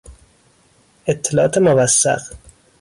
[1.07, 2.21] اطلاعات موثق